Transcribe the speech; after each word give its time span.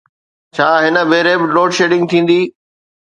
ڇا 0.55 0.69
هن 0.83 0.95
ڀيري 1.11 1.33
به 1.39 1.47
لوڊشيڊنگ 1.55 2.03
ٿيندي؟ 2.11 2.41